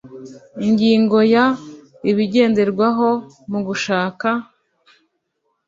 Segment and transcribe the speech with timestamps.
[0.67, 1.45] ingingo ya
[2.11, 3.09] ibigenderwaho
[3.51, 4.27] mu gushaka